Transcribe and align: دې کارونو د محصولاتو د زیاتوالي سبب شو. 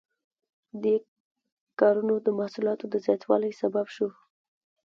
دې 0.83 0.95
کارونو 1.79 2.15
د 2.25 2.27
محصولاتو 2.39 2.85
د 2.89 2.95
زیاتوالي 3.05 3.51
سبب 3.61 3.85
شو. 3.95 4.07